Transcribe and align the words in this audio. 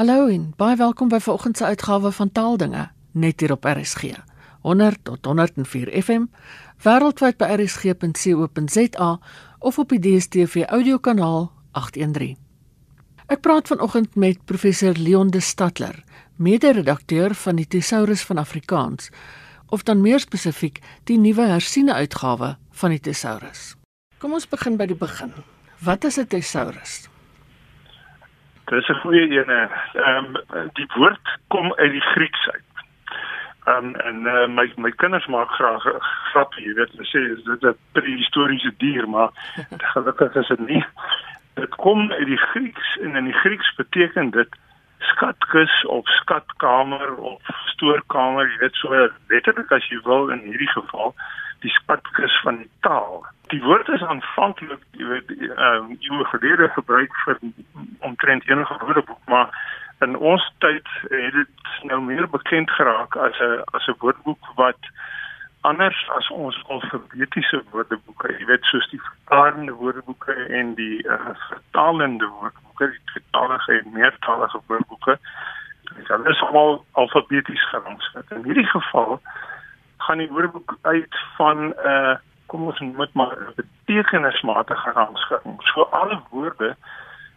Hallo 0.00 0.30
en 0.32 0.46
baie 0.56 0.78
welkom 0.80 1.10
by 1.12 1.18
vanoggend 1.20 1.58
se 1.60 1.64
uitgawe 1.64 2.08
van 2.16 2.30
Taaldinge 2.32 2.86
net 3.12 3.40
hier 3.40 3.52
op 3.52 3.66
RSG. 3.68 4.14
100 4.64 5.02
tot 5.04 5.26
104 5.28 5.90
FM 6.02 6.22
wêreldwyd 6.86 7.36
by 7.36 7.48
rsg.co.za 7.58 9.10
of 9.58 9.78
op 9.78 9.92
die 9.92 9.98
DStv 10.00 10.64
audiokanaal 10.72 11.50
813. 11.76 12.38
Ek 13.28 13.44
praat 13.44 13.68
vanoggend 13.68 14.16
met 14.16 14.40
professor 14.48 14.96
Leon 14.96 15.34
de 15.36 15.44
Stadler, 15.44 16.00
mede-redakteur 16.36 17.34
van 17.34 17.60
die 17.60 17.68
Thesaurus 17.68 18.24
van 18.24 18.40
Afrikaans 18.40 19.12
of 19.68 19.84
dan 19.84 20.00
meer 20.00 20.24
spesifiek 20.24 20.80
die 21.04 21.20
nuwe 21.20 21.52
hersiene 21.52 21.92
uitgawe 21.92 22.54
van 22.72 22.96
die 22.96 23.04
Thesaurus. 23.04 23.74
Kom 24.16 24.32
ons 24.32 24.48
begin 24.48 24.80
by 24.80 24.88
die 24.88 24.96
begin. 24.96 25.36
Wat 25.84 26.08
is 26.08 26.16
'n 26.16 26.24
Thesaurus? 26.26 27.09
Dis 28.70 28.88
'n 28.88 29.00
goeie 29.02 29.30
een. 29.30 29.50
Ehm 29.92 30.36
um, 30.50 30.68
die 30.72 30.88
woord 30.94 31.38
kom 31.48 31.74
uit 31.74 31.90
die 31.90 32.00
Grieks 32.00 32.50
uit. 32.50 32.68
Ehm 33.64 33.84
um, 33.84 33.94
en 33.94 34.26
uh, 34.26 34.46
my 34.46 34.72
my 34.76 34.90
kinders 34.90 35.26
maak 35.26 35.50
graag 35.50 35.82
grap, 36.30 36.54
jy 36.54 36.74
weet, 36.74 36.92
hulle 36.94 37.08
sê 37.10 37.20
dit 37.20 37.62
is 37.62 37.68
'n 37.70 37.76
prehistoriese 37.92 38.72
dier, 38.76 39.08
maar 39.08 39.30
gelukkig 39.94 40.34
is 40.34 40.48
dit 40.48 40.66
nie. 40.68 40.84
Dit 41.54 41.74
kom 41.74 42.12
uit 42.12 42.26
die 42.26 42.42
Grieks 42.50 42.96
en 43.00 43.16
in 43.16 43.24
die 43.24 43.40
Grieks 43.42 43.74
beteken 43.74 44.30
dit 44.30 44.54
skatkis 44.98 45.84
of 45.86 46.06
skatkamer 46.06 47.14
of 47.16 47.42
stoorkamer, 47.64 48.46
jy 48.50 48.58
weet 48.58 48.74
so 48.74 49.10
letterlik 49.28 49.72
as 49.72 49.88
jy 49.88 50.00
wil 50.04 50.28
in 50.28 50.46
hierdie 50.46 50.72
geval 50.76 51.14
die 51.60 51.70
skatkis 51.70 52.40
van 52.42 52.56
die 52.56 52.70
taal 52.80 53.26
die 53.50 53.62
woord 53.62 53.88
is 53.88 54.02
aanvanklik 54.02 54.82
jy 54.98 55.06
weet 55.12 55.30
ehm 55.36 55.90
uh, 55.90 56.16
moet 56.16 56.32
gelede 56.32 56.68
gebruik 56.76 57.14
vir 57.24 57.38
omtrent 57.98 58.48
enige 58.48 58.78
woordeboek 58.84 59.22
maar 59.32 59.48
in 60.06 60.16
ons 60.16 60.44
tyd 60.64 60.86
het 61.08 61.34
dit 61.38 61.72
nou 61.90 62.00
meer 62.02 62.28
bekend 62.30 62.70
geraak 62.78 63.16
as 63.16 63.40
'n 63.46 63.62
as 63.76 63.88
'n 63.88 63.98
woordeboek 63.98 64.52
wat 64.62 64.90
anders 65.60 66.00
as 66.16 66.30
ons 66.30 66.62
alfabetiese 66.68 67.62
woordeboeke 67.70 68.32
jy 68.38 68.46
weet 68.52 68.64
soos 68.64 68.88
die 68.90 69.02
vertalende 69.08 69.72
woordeboeke 69.72 70.32
en 70.60 70.74
die 70.74 70.98
uh, 71.06 71.34
vertalende 71.48 72.28
woordeboeke 72.38 72.90
die 72.90 73.12
vertalige 73.12 73.78
en 73.80 73.92
meertalige 73.92 74.60
woordeboeke 74.66 75.18
dit 75.90 76.26
is 76.32 76.42
almal 76.42 76.84
alfabeties 76.92 77.68
gerangskik 77.74 78.30
in 78.30 78.44
hierdie 78.44 78.70
geval 78.72 79.20
gaan 79.96 80.18
die 80.18 80.32
woordeboek 80.32 80.78
uit 80.82 81.14
van 81.36 81.58
'n 81.66 81.74
uh, 81.92 82.16
kom 82.50 82.66
ons 82.66 82.80
moet 82.80 83.12
maar 83.12 83.36
'n 83.38 83.54
betekenismatige 83.60 84.90
rangskikking. 84.90 85.62
So 85.62 85.82
alle 85.82 86.20
woorde 86.30 86.76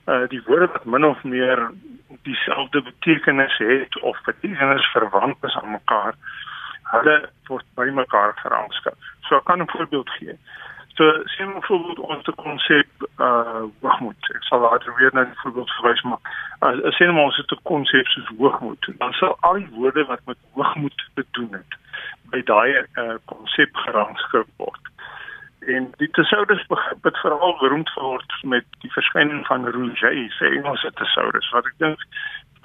uh 0.05 0.28
die 0.28 0.42
woorde 0.45 0.67
wat 0.67 0.86
min 0.86 1.05
of 1.05 1.23
meer 1.23 1.72
dieselfde 2.22 2.81
betekenis 2.81 3.58
het 3.58 4.02
of 4.02 4.22
betekenis 4.25 4.86
verwant 4.92 5.38
is 5.42 5.55
aan 5.55 5.72
mekaar, 5.72 6.14
hulle 6.83 7.30
word 7.47 7.66
by 7.75 7.88
mekaar 8.02 8.33
gerangskik. 8.36 9.00
So 9.22 9.36
ek 9.36 9.44
kan 9.44 9.61
'n 9.61 9.70
voorbeeld 9.75 10.09
gee. 10.09 10.38
So 10.95 11.03
sien 11.25 11.53
ons 11.53 11.66
voorbeeld 11.66 12.00
ons 12.00 12.23
te 12.23 12.31
konsep 12.31 12.89
uh 13.17 13.64
hoogmoed. 13.81 14.23
Ek 14.36 14.44
sal 14.44 14.59
later 14.59 14.95
weer 14.95 15.09
na 15.14 15.23
die 15.23 15.42
voorbeeld 15.42 15.72
verwys 15.77 16.02
maar 16.02 16.23
uh, 16.61 16.92
sien 16.92 17.17
ons 17.17 17.38
het 17.38 17.52
'n 17.52 17.64
konsep 17.64 18.05
soos 18.08 18.30
hoogmoed. 18.38 18.89
Dan 18.98 19.14
sal 19.14 19.38
al 19.39 19.53
die 19.53 19.70
woorde 19.77 20.05
wat 20.05 20.25
met 20.25 20.38
hoogmoed 20.53 21.09
te 21.14 21.25
doen 21.31 21.52
het 21.52 21.73
by 22.31 22.42
daai 22.44 22.86
uh 22.95 23.16
konsep 23.25 23.70
gerangskik 23.86 24.48
word 24.58 24.92
en 25.67 25.94
die 25.97 26.09
tesaurus 26.09 26.66
het 27.02 27.17
veral 27.17 27.58
beroemd 27.59 27.89
geword 27.89 28.33
met 28.42 28.66
die 28.80 28.92
verskyning 28.92 29.45
van 29.47 29.67
Rouget 29.67 30.31
se 30.31 30.45
Engelse 30.45 30.92
tesaurus 30.94 31.50
wat 31.50 31.66
ek 31.66 31.78
dink 31.78 32.05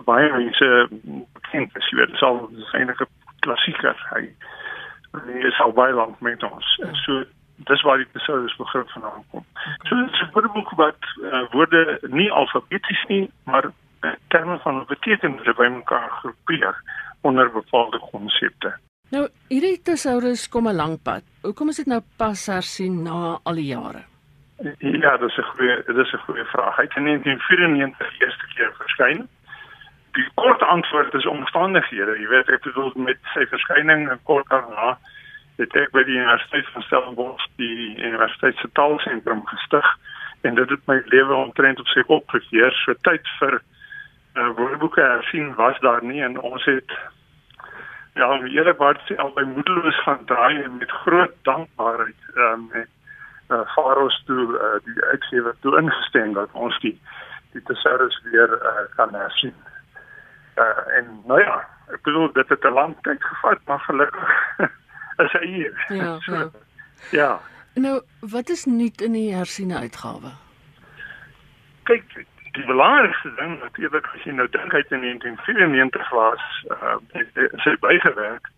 baie 0.06 0.30
mense 0.32 0.88
bekend 1.32 1.76
is. 1.76 1.88
Jy 1.90 1.98
weet 1.98 2.14
dit 2.14 2.22
sal 2.22 2.38
eintlik 2.72 3.00
'n 3.00 3.10
klassieker. 3.46 3.96
Hy 4.14 4.28
hy 5.12 5.46
is 5.50 5.60
al 5.60 5.72
baie 5.72 5.92
lank 5.92 6.20
met 6.20 6.42
ons. 6.42 6.78
So 7.04 7.24
dis 7.70 7.82
waar 7.82 7.98
die 7.98 8.10
tesaurus 8.12 8.56
begrip 8.56 8.90
vandaan 8.90 9.24
kom. 9.30 9.44
So 9.88 9.96
dit 9.96 10.12
is 10.12 10.20
'n 10.20 10.30
woordeboek 10.32 10.70
wat 10.70 11.02
uh, 11.22 11.44
woorde 11.50 11.98
nie 12.02 12.32
alfabeties 12.32 13.04
nie 13.08 13.30
maar 13.44 13.70
terme 14.28 14.58
van 14.58 14.84
betekenis 14.86 15.56
by 15.56 15.66
mekaar 15.66 16.10
groepeer 16.10 16.74
onder 17.20 17.50
bepaalde 17.52 17.98
konsepte 17.98 18.78
Nou, 19.14 19.24
hierdie 19.48 19.78
tesaurus 19.80 20.48
kom 20.52 20.68
'n 20.68 20.76
lank 20.76 21.02
pad. 21.02 21.22
Hoekom 21.42 21.68
is 21.68 21.76
dit 21.76 21.86
nou 21.86 22.00
pas 22.16 22.46
hersien 22.46 23.02
na 23.02 23.40
al 23.42 23.54
die 23.54 23.70
jare? 23.72 24.04
Ja, 24.78 25.16
dis 25.16 25.38
'n 25.38 25.42
goeie 25.42 25.82
dis 25.86 26.12
'n 26.12 26.24
goeie 26.26 26.44
vraag. 26.44 26.76
Hy 26.76 26.82
het 26.82 26.96
in 26.96 27.04
1994 27.04 28.10
die 28.10 28.26
eerste 28.26 28.46
keer 28.54 28.72
verskyn. 28.76 29.28
Die 30.12 30.28
kort 30.34 30.62
antwoord 30.62 31.14
is 31.14 31.26
omstandighede. 31.26 32.20
Jy 32.20 32.28
weet, 32.28 32.48
ek 32.48 32.62
bedoel 32.62 32.92
met 32.94 33.18
sy 33.34 33.46
verskyning 33.46 34.18
kort 34.24 34.48
daarna 34.48 34.98
het 35.56 35.76
ek 35.76 35.90
by 35.90 36.04
die 36.04 36.16
Universiteit 36.16 36.68
van 36.72 36.82
Stellenbosch 36.82 37.46
die 37.56 37.96
Universiteit 37.96 38.56
se 38.56 38.68
taalsentrum 38.72 39.46
gestig 39.46 39.98
en 40.40 40.54
dit 40.54 40.70
het 40.70 40.86
my 40.86 41.02
lewe 41.04 41.34
omtrent 41.34 41.80
op 41.80 41.86
sy 41.86 42.02
kop 42.02 42.28
gekeer. 42.28 42.72
So 42.84 42.94
tyd 43.02 43.26
vir 43.38 43.62
uh, 44.34 44.48
woordeboeke 44.56 45.00
hersien 45.00 45.54
was 45.54 45.80
daar 45.80 46.04
nie 46.04 46.22
en 46.22 46.38
ons 46.40 46.64
het 46.64 46.92
ja, 48.18 48.28
eerlikwaar 48.42 48.98
sê 49.06 49.16
al 49.22 49.32
by 49.36 49.44
moedeloos 49.46 50.02
gaan 50.04 50.24
draai 50.30 50.62
en 50.62 50.76
met 50.82 50.90
groot 51.04 51.34
dankbaarheid 51.48 52.22
ehm 52.34 52.52
um, 52.52 52.68
met 52.72 52.88
uh, 53.48 53.64
Faros 53.74 54.22
toe 54.26 54.44
uh, 54.58 54.78
die 54.84 55.04
uitgewer 55.12 55.54
toe 55.60 55.76
ingestem 55.80 56.34
dat 56.38 56.52
ons 56.52 56.78
die 56.84 56.96
die 57.52 57.62
tesaurus 57.70 58.18
weer 58.24 58.50
uh, 58.58 58.84
kan 58.96 59.14
hersien. 59.14 59.54
Uh, 60.58 60.82
en 60.98 61.06
nou 61.30 61.40
ja, 61.40 61.60
ek 61.94 62.02
bedoel 62.02 62.32
dit 62.32 62.48
het 62.48 62.64
'n 62.64 62.74
lang 62.80 62.96
tyd 63.02 63.22
gevat, 63.24 63.60
maar 63.66 63.80
gelukkig 63.86 64.34
is 65.24 65.32
hy 65.32 65.46
hier. 65.46 65.84
Ja. 65.88 66.18
so, 66.20 66.34
ja. 66.42 66.50
ja. 67.10 67.30
Nou, 67.74 68.02
wat 68.20 68.48
is 68.48 68.64
nuut 68.64 69.00
in 69.00 69.12
die 69.12 69.34
hersiene 69.34 69.78
uitgawe? 69.78 70.34
Kyk, 71.82 72.26
die 72.58 72.66
belangrikste 72.66 73.30
ding 73.38 73.58
natuurlik 73.62 74.06
as 74.14 74.24
jy 74.26 74.34
nou 74.34 74.46
dink 74.54 74.72
hy 74.74 74.82
in 74.96 75.04
1994 75.06 76.10
was 76.16 76.46
uh 76.74 76.96
sy 77.64 77.74
bygewerk. 77.84 78.50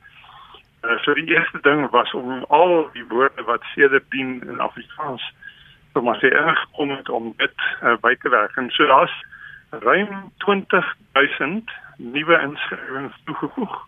Uh, 0.81 0.97
so 1.05 1.15
die 1.15 1.28
eerste 1.28 1.61
ding 1.66 1.84
was 1.93 2.12
om 2.16 2.44
al 2.49 2.88
die 2.94 3.05
woorde 3.12 3.44
wat 3.44 3.66
sedertdien 3.75 4.38
in 4.49 4.62
Afrikaans 4.65 5.27
vir 5.93 6.06
my 6.06 6.15
se 6.22 6.31
ingekom 6.31 6.94
het 6.94 7.09
om 7.09 7.33
dit 7.43 7.66
uh, 7.83 7.97
by 8.00 8.15
te 8.22 8.33
werk. 8.33 8.56
En 8.56 8.71
so 8.72 8.87
daar's 8.88 9.16
ruim 9.84 10.32
20000 10.47 11.71
nuwe 11.97 12.41
inskrywings 12.49 13.22
toegevoeg. 13.25 13.78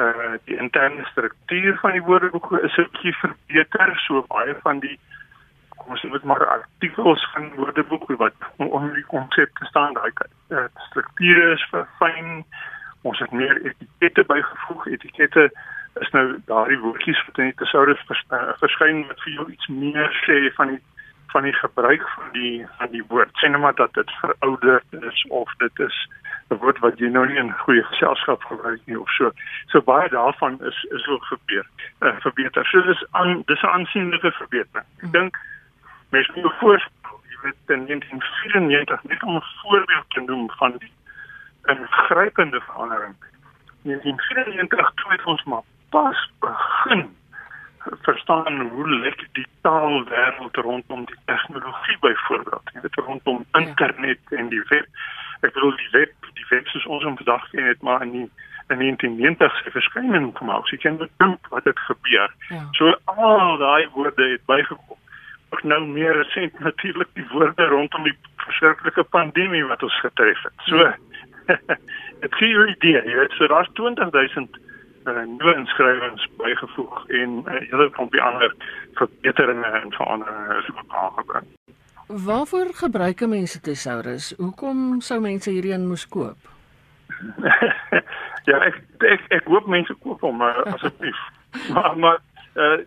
Uh 0.00 0.38
die 0.48 0.56
interne 0.56 1.04
struktuur 1.10 1.76
van 1.84 1.98
die 1.98 2.06
woordeboek 2.08 2.52
is 2.62 2.76
'n 2.76 2.88
bietjie 2.92 3.16
verbeter, 3.20 3.92
so 4.06 4.24
baie 4.32 4.56
van 4.62 4.80
die 4.80 4.98
kom 5.82 5.96
ons 5.96 6.02
moet 6.02 6.24
maar 6.24 6.46
artikels 6.46 7.24
van 7.32 7.50
woordeboeke 7.54 8.16
wat 8.16 8.34
onder 8.56 8.94
die 8.94 9.08
konsep 9.10 9.50
te 9.58 9.68
staan 9.70 9.94
daai 9.98 10.12
uh, 10.48 10.64
strukture 10.88 11.52
is 11.52 11.66
verfyn 11.70 12.44
ons 13.02 13.18
het 13.18 13.32
meer 13.32 13.60
etikette 13.66 14.24
bygevoeg 14.30 14.86
etikette 14.86 15.50
is 16.00 16.10
nou 16.16 16.24
daardie 16.48 16.80
woordjies 16.80 17.20
wat 17.26 17.38
in 17.42 17.50
die 17.50 17.58
tesaurus 17.60 18.00
vers, 18.08 18.24
uh, 18.30 18.54
verskyn 18.62 19.04
wat 19.10 19.20
vir 19.26 19.36
jou 19.36 19.50
iets 19.50 19.68
meer 19.68 20.18
sê 20.24 20.38
van 20.56 20.74
die 20.74 20.80
van 21.32 21.46
die 21.48 21.54
gebruik 21.56 22.02
van 22.14 22.32
die 22.32 22.66
van 22.78 22.90
die 22.92 23.04
woord 23.08 23.32
sê 23.40 23.48
net 23.48 23.60
maar 23.60 23.76
dat 23.76 23.94
dit 23.98 24.10
verouderd 24.20 24.98
is 25.00 25.24
of 25.42 25.52
dit 25.64 25.86
is 25.88 26.02
'n 26.52 26.58
woord 26.60 26.78
wat 26.84 26.98
jy 27.00 27.08
nou 27.08 27.24
nie 27.28 27.38
in 27.40 27.52
goeie 27.64 27.82
geselskap 27.90 28.44
gebruik 28.44 28.80
nie 28.86 28.98
of 29.00 29.10
so. 29.16 29.30
So 29.72 29.80
baie 29.80 30.08
daarvan 30.08 30.58
is 30.70 30.84
is 30.98 31.06
ook 31.06 31.24
gebeur. 31.24 31.66
Uh, 32.00 32.16
verbeter. 32.24 32.66
So 32.66 32.82
dis 32.82 33.04
aan 33.10 33.42
dis 33.46 33.62
'n 33.62 33.72
aansienlike 33.76 34.32
verbetering. 34.32 34.86
Ek 35.02 35.12
dink 35.12 35.38
mens 36.12 36.30
moet 36.34 36.52
voorstel, 36.60 37.20
jy 37.30 37.38
weet 37.42 37.76
in 37.76 37.86
1994 37.86 39.02
net 39.02 39.22
om 39.22 39.36
'n 39.36 39.50
voorbeeld 39.62 40.08
te 40.08 40.20
noem 40.20 40.50
van 40.50 40.76
die 40.78 40.92
ingrypende 41.64 42.60
verandering. 42.60 43.14
In 43.82 43.90
1994 43.90 44.92
toe 44.94 45.10
het 45.12 45.24
ons 45.24 45.42
maar 45.44 45.64
pas 45.88 46.30
begin 46.40 47.16
verstaan 47.84 48.60
hoe 48.60 48.88
lyk 48.88 49.28
die 49.32 49.46
taalwêreld 49.60 50.56
rondom 50.56 51.04
die 51.04 51.18
tegnologie 51.24 51.98
byvoorbeeld. 52.00 52.70
Jy 52.72 52.80
weet 52.80 52.94
rondom 52.94 53.44
ja. 53.52 53.58
internet 53.58 54.20
en 54.30 54.48
die 54.48 54.64
web. 54.68 54.86
Ek 55.40 55.52
bedoel 55.52 55.76
die 55.76 55.90
web, 55.90 56.12
die 56.34 56.46
web 56.48 56.66
soos 56.66 56.86
ons 56.86 57.04
hom 57.04 57.16
vandag 57.16 57.50
ken 57.50 57.64
het 57.64 57.82
maar 57.82 58.02
in 58.02 58.10
die 58.10 58.30
in 58.68 58.78
1990 58.78 59.56
se 59.64 59.70
verskyning 59.70 60.32
kom 60.32 60.50
uit. 60.50 60.68
Jy 60.70 60.78
kan 60.78 61.08
dink 61.16 61.48
wat 61.48 61.64
het 61.64 61.78
gebeur. 61.78 62.34
Ja. 62.48 62.62
So 62.78 62.94
al 63.04 63.56
daai 63.58 63.88
woorde 63.94 64.28
het 64.30 64.44
bygekom 64.46 64.84
ook 64.88 65.01
nou 65.62 65.86
meer 65.86 66.16
resent 66.16 66.58
natuurlik 66.60 67.08
die 67.14 67.26
woorde 67.32 67.66
rondom 67.66 68.02
die 68.08 68.16
verskriklike 68.36 69.04
pandemie 69.04 69.64
wat 69.68 69.82
ons 69.82 70.00
getref 70.00 70.42
het. 70.42 70.66
So 70.66 70.92
dit 72.24 72.34
gee 72.34 72.48
jou 72.48 72.66
'n 72.66 72.74
idee, 72.76 73.02
jy 73.04 73.16
weet, 73.18 73.32
so 73.36 73.46
daar's 73.46 73.68
20000 73.72 74.58
uh, 75.04 75.22
nuwe 75.38 75.54
inskrywings 75.54 76.28
bygevoeg 76.36 77.06
en 77.08 77.30
'n 77.42 77.48
uh, 77.48 77.60
hele 77.70 77.90
klompie 77.90 78.22
ander 78.22 78.54
verbeteringe 78.94 79.66
en 79.66 79.92
veranderinge 79.92 80.58
is 80.58 80.70
ook 80.70 80.84
aangebring. 80.88 81.46
Waarvoor 82.06 82.74
gebruik 82.74 83.26
mense 83.26 83.60
tesaurus? 83.60 84.34
Hoekom 84.36 85.00
sou 85.00 85.20
mense 85.20 85.50
hierdie 85.50 85.72
een 85.72 85.86
moes 85.86 86.08
koop? 86.08 86.36
ja, 88.50 88.58
ek 88.58 88.82
ek 88.98 89.20
ek 89.28 89.44
hoop 89.44 89.66
mense 89.66 89.94
koop 89.94 90.20
hom 90.20 90.36
maar 90.36 90.62
asseblief. 90.64 91.18
maar 91.74 91.98
maar 91.98 92.18
uh 92.54 92.78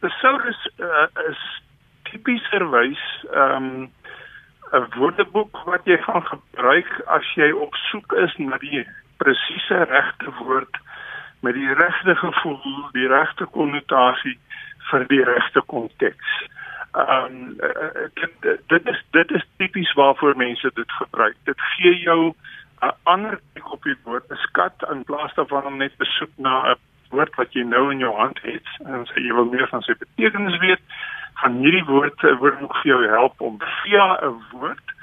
tesaurus 0.00 0.70
uh, 0.78 1.06
is 1.28 1.62
tipieserwys 2.10 3.04
ehm 3.32 3.64
um, 3.64 3.92
'n 4.72 4.84
woordeboek 4.96 5.64
wat 5.64 5.84
jy 5.88 5.96
gaan 6.04 6.24
gebruik 6.26 6.90
as 7.06 7.28
jy 7.34 7.50
op 7.52 7.74
soek 7.88 8.12
is 8.12 8.34
na 8.36 8.58
die 8.60 8.84
presiese 9.16 9.84
regte 9.88 10.32
woord 10.40 10.76
met 11.40 11.54
die 11.54 11.74
regte 11.74 12.14
gevoel, 12.14 12.88
die 12.92 13.08
regte 13.08 13.46
konnotasie 13.46 14.36
vir 14.90 15.06
die 15.08 15.24
regte 15.24 15.62
konteks. 15.72 16.34
Ehm 16.92 17.24
um, 17.24 17.56
dit 18.20 18.50
dit 18.72 18.92
is 18.92 19.00
dit 19.16 19.30
is 19.30 19.46
tipies 19.56 19.92
waarvoor 19.92 20.36
mense 20.36 20.70
dit 20.74 20.92
gebruik. 21.00 21.36
Dit 21.44 21.60
gee 21.60 21.94
jou 22.00 22.34
'n 22.82 22.92
ander 23.02 23.40
kyk 23.54 23.72
op 23.72 23.82
die 23.82 23.96
woord, 24.04 24.30
'n 24.30 24.36
skat 24.36 24.86
in 24.90 25.04
plaas 25.04 25.34
daarvan 25.34 25.66
om 25.66 25.76
net 25.76 25.92
te 25.98 26.04
soek 26.04 26.30
na 26.36 26.70
'n 26.70 26.76
woord 27.10 27.34
wat 27.34 27.52
jy 27.52 27.62
nou 27.62 27.90
in 27.92 27.98
jou 27.98 28.14
hand 28.16 28.40
het 28.42 28.68
en 28.84 29.06
sê 29.06 29.22
jy 29.24 29.32
wil 29.34 29.44
meer 29.44 29.68
van 29.68 29.82
sy 29.82 29.94
betekenis 29.98 30.58
weet 30.58 30.80
van 31.42 31.58
hierdie 31.62 31.84
woord 31.84 32.22
word 32.38 32.60
nog 32.60 32.80
vir 32.82 32.90
jou 32.92 33.02
help 33.06 33.40
om 33.40 33.58
via 33.82 34.06
'n 34.22 34.38
woord 34.52 34.96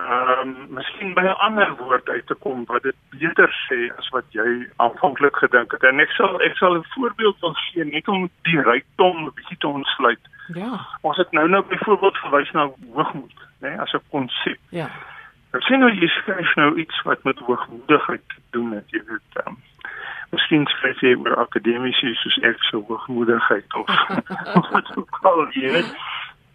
ehm 0.00 0.48
um, 0.48 0.74
miskien 0.74 1.14
by 1.14 1.22
'n 1.22 1.40
ander 1.46 1.76
woord 1.76 2.08
uit 2.08 2.26
te 2.26 2.34
kom 2.34 2.64
wat 2.64 2.82
dit 2.82 2.96
beter 3.10 3.50
sê 3.68 3.80
as 3.98 4.08
wat 4.08 4.24
jy 4.28 4.68
aanvanklik 4.76 5.36
gedink 5.36 5.72
het. 5.72 5.82
En 5.82 6.00
ek 6.00 6.10
sal 6.10 6.40
ek 6.40 6.56
sal 6.56 6.74
'n 6.76 6.92
voorbeeld 6.94 7.36
van 7.38 7.54
gee 7.54 7.84
net 7.84 8.08
om 8.08 8.30
die 8.42 8.60
rykdom 8.60 9.16
'n 9.24 9.32
bietjie 9.34 9.58
te 9.58 9.68
ontsluit. 9.68 10.24
Ja. 10.54 10.86
Ons 11.00 11.16
het 11.16 11.32
nou 11.32 11.48
nou 11.48 11.62
byvoorbeeld 11.68 12.16
verwys 12.16 12.50
na 12.50 12.70
hoogmoed, 12.94 13.38
né, 13.60 13.68
nee, 13.68 13.80
as 13.80 13.92
'n 13.92 14.02
konsep. 14.10 14.58
Ja. 14.70 14.88
Ek 15.52 15.62
sien 15.62 15.78
nou 15.78 15.92
jy 15.92 16.06
skryf 16.06 16.54
nou 16.54 16.76
iets 16.78 17.02
wat 17.02 17.22
met 17.24 17.38
hoogmoedigheid 17.38 18.22
te 18.28 18.40
doen 18.50 18.72
het, 18.72 18.90
jy 18.90 19.02
weet. 19.06 19.46
Um, 19.46 19.56
Miskien 20.30 20.66
skryf 20.70 21.00
jy 21.02 21.16
oor 21.18 21.36
akademiese 21.42 22.14
soos 22.22 22.38
ek 22.46 22.62
so 22.68 22.84
hoogmoedigheid 22.88 23.74
of 24.58 24.70
wat 24.70 24.90
ook 24.96 25.18
al 25.22 25.46
jy 25.56 25.72
weet. 25.74 25.92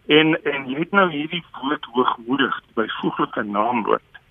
En 0.07 0.35
en 0.53 0.67
jy 0.69 0.79
het 0.79 0.91
nou 0.95 1.09
hierdie 1.11 1.43
woord 1.59 1.85
hoogmoedig 1.97 2.59
byvoeglike 2.77 3.43
naamwoord. 3.43 4.21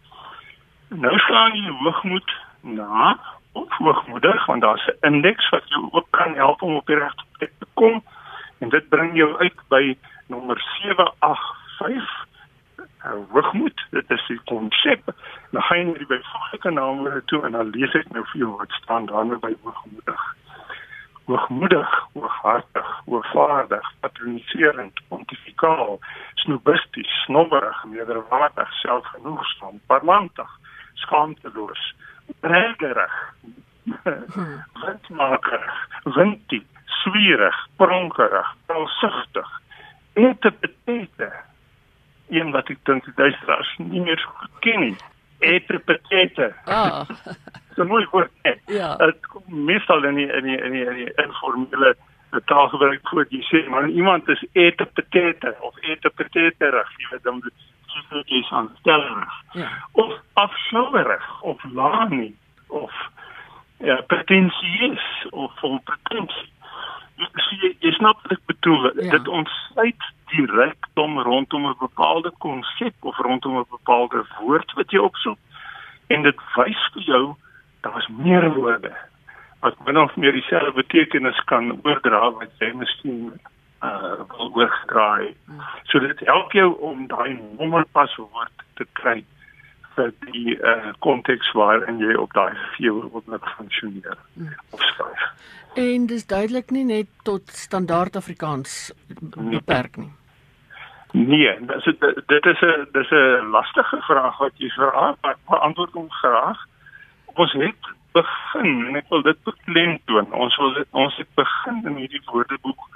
Nou 0.89 1.19
slaan 1.27 1.57
jy 1.59 1.77
hoogmoed 1.83 2.37
na 2.63 3.19
of 3.53 3.77
hoogmoedig 3.79 4.47
want 4.47 4.63
daar's 4.63 4.87
'n 4.87 5.13
indeks 5.13 5.49
wat 5.51 5.69
jou 5.69 5.89
ook 5.91 6.07
kan 6.11 6.35
help 6.35 6.63
om 6.63 6.77
op 6.77 6.87
die 6.87 6.99
regte 6.99 7.25
plek 7.39 7.53
te 7.59 7.67
kom 7.75 8.03
en 8.59 8.69
dit 8.69 8.89
bring 8.89 9.17
jou 9.17 9.37
uit 9.39 9.59
by 9.69 9.97
nommer 10.27 10.59
785 10.83 11.91
uh, 11.91 12.24
hoogmoed. 13.31 13.87
Dit 13.91 14.11
is 14.11 14.27
die 14.27 14.41
konsep. 14.45 15.15
Nou 15.51 15.65
gaan 15.65 15.79
jy 15.79 15.93
by 15.99 16.09
byvoeglike 16.15 16.71
naamwoorde 16.71 17.23
toe 17.25 17.43
en 17.47 17.53
dan 17.53 17.71
lees 17.77 17.95
ek 17.99 18.11
nou 18.15 18.25
vir 18.33 18.41
jou 18.45 18.51
wat 18.57 18.73
staan 18.81 19.07
daar 19.11 19.39
by 19.39 19.53
hoogmoedig. 19.63 20.25
Hoogmoedig, 21.25 21.93
hooghartig, 22.13 22.89
hoogvaardig, 23.07 23.93
patroniserend, 24.01 25.01
pontifikaal, 25.09 25.99
snobisties, 26.35 27.13
snobberig, 27.25 27.85
nederwaardig, 27.85 28.73
selfgenoegsaam, 28.83 29.81
parmantig, 29.87 30.51
skaamteloos, 30.95 31.95
regerig, 32.41 33.17
windmakerig, 34.85 35.81
windie, 36.03 36.67
swierig, 36.85 37.57
pronkerig, 37.77 38.55
alsugtig, 38.67 39.49
interpretete, 40.13 41.33
een 42.29 42.51
wat 42.55 42.71
ek 42.73 42.81
dink 42.89 43.05
die 43.05 43.17
duisteraars 43.17 43.75
nie 43.79 44.01
meer 44.01 44.19
so 44.23 44.31
goed 44.41 44.63
ken 44.67 44.81
nie. 44.81 44.97
Etrepetete. 45.45 46.53
Ah. 46.65 47.05
so 47.77 47.85
mooi 47.85 48.07
woord. 48.11 48.33
Nee. 48.43 48.57
Ja. 48.79 48.95
Dit 48.97 49.27
kom 49.27 49.65
meestal 49.69 50.05
in 50.05 50.21
die 50.21 50.29
in 50.31 50.49
die 50.49 50.59
in 50.59 50.73
die, 50.73 50.85
in 50.85 51.01
die 51.05 51.13
informele 51.25 51.95
taalgebruik 52.51 53.09
voor 53.09 53.27
jy 53.31 53.43
sê 53.47 53.61
maar 53.71 53.89
iemand 53.89 54.29
is 54.29 54.43
etrepetete 54.53 55.55
of 55.61 55.77
etrepetteterig, 55.83 56.91
jy 56.99 57.07
weet 57.11 57.23
dan 57.23 57.41
dit 57.45 57.53
is 58.27 58.51
aanstellerig. 58.51 59.35
Ja. 59.53 59.69
Of 59.93 60.13
afsouerig 60.33 61.43
of 61.43 61.65
laanie 61.73 62.37
of 62.67 62.93
ja, 63.79 64.01
pretensieus 64.07 65.27
of 65.31 65.53
vol 65.61 65.79
pretensie. 65.85 66.51
Jy, 67.61 67.77
jy 67.79 67.93
snap 67.95 68.23
wat 68.23 68.39
ek 68.39 68.45
bedoel. 68.51 68.91
Ja. 68.99 69.11
Dit 69.17 69.29
ontsluit 69.29 70.11
die 70.35 70.47
rykdom 70.51 71.19
rondom 71.29 71.67
'n 71.67 71.77
bepaalde 71.79 72.33
konsep 72.39 72.95
of 73.01 73.19
rondom 73.19 73.59
'n 73.59 73.67
bepaalde 73.71 74.25
woord 74.41 74.73
wat 74.73 74.91
jy 74.91 74.99
opsoek. 74.99 75.39
En 76.07 76.23
dit 76.23 76.39
wys 76.57 76.91
vir 76.93 77.03
jou 77.03 77.35
daar's 77.81 78.09
meer 78.09 78.55
woorde 78.55 78.93
wat 79.61 79.85
min 79.85 79.99
of 79.99 80.17
meer 80.17 80.33
dieselfde 80.33 80.73
betekenis 80.73 81.45
kan 81.45 81.81
oordra 81.83 82.31
wat 82.31 82.51
jy 82.59 82.73
miskien 82.73 83.33
uh 83.85 84.25
wil 84.33 84.51
oordraai. 84.55 85.35
So 85.85 85.99
dit 85.99 86.21
help 86.29 86.53
jou 86.53 86.69
om 86.81 87.07
daai 87.07 87.41
nommerpaswoord 87.59 88.65
te 88.75 88.87
kry 88.93 89.25
vir 89.97 90.13
die 90.33 90.57
uh 90.57 90.93
konteks 90.99 91.53
waarin 91.53 91.99
jy 91.99 92.17
op 92.21 92.33
daai 92.33 92.53
vier 92.77 92.93
woorde 92.93 93.41
funksioneer 93.57 94.19
of 94.71 94.83
skryf. 94.93 95.25
En 95.75 96.07
dis 96.07 96.27
duidelik 96.27 96.71
nie 96.71 96.85
net 96.85 97.09
tot 97.23 97.51
standaard 97.51 98.17
Afrikaans 98.17 98.93
beperk 99.35 99.97
nie. 99.97 100.13
Nee, 101.15 101.59
dis 101.67 101.85
dit 102.27 102.47
is 102.47 102.61
'n 102.61 102.89
dis 102.93 103.11
'n 103.11 103.51
lastige 103.51 104.01
vraag 104.01 104.39
wat 104.39 104.53
jy 104.57 104.69
vra, 104.69 105.15
maar 105.21 105.33
ek 105.33 105.59
antwoord 105.61 105.93
hom 105.93 106.11
graag. 106.11 106.59
Ons 107.35 107.53
het 107.53 107.83
begin 108.13 108.87
en 108.87 108.97
ek 108.97 109.09
wil 109.09 109.23
dit 109.23 109.43
beklemtoon. 109.43 110.33
Ons 110.33 110.57
wil 110.57 110.73
dit, 110.75 110.87
ons 110.91 111.17
het 111.17 111.29
begin 111.35 111.87
in 111.87 111.97
hierdie 111.97 112.23
woordeboek 112.25 112.89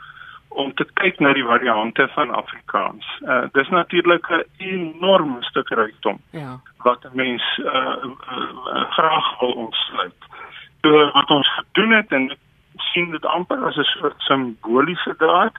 om 0.48 0.74
te 0.74 0.86
kyk 0.94 1.18
na 1.18 1.32
die 1.32 1.44
variante 1.44 2.08
van 2.08 2.30
Afrikaans. 2.34 3.06
Uh 3.22 3.46
dis 3.52 3.68
natuurlik 3.68 4.30
'n 4.30 4.44
enorme 4.56 5.42
stuk 5.42 5.68
rykdom 5.68 6.18
Ja. 6.30 6.60
wat 6.76 7.04
'n 7.04 7.16
mens 7.16 7.44
uh, 7.58 7.74
uh, 7.74 8.50
uh 8.74 8.90
graag 8.90 9.38
wil 9.40 9.52
ontsluit. 9.52 10.22
So 10.80 11.10
wat 11.12 11.30
ons 11.30 11.54
gedoen 11.54 11.90
het 11.90 12.12
en 12.12 12.36
sien 12.76 13.10
dit 13.10 13.24
amper 13.24 13.64
as 13.64 13.76
'n 13.76 13.82
soort 13.82 14.20
simboliese 14.20 15.14
daad 15.18 15.54